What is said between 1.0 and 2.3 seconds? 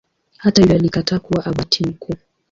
kuwa Abati mkuu.